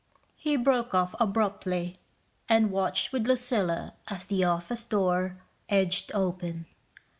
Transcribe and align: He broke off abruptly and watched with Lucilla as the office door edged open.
He 0.35 0.55
broke 0.55 0.95
off 0.95 1.13
abruptly 1.19 1.99
and 2.49 2.71
watched 2.71 3.13
with 3.13 3.27
Lucilla 3.27 3.93
as 4.07 4.25
the 4.25 4.43
office 4.43 4.83
door 4.83 5.37
edged 5.69 6.11
open. 6.15 6.65